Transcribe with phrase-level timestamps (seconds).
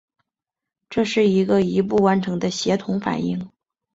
[0.89, 3.47] 这是一个一步完成的协同反应。